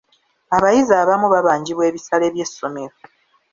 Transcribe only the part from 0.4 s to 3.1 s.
Abayizi abamu babanjibwa ebisale by'essomero.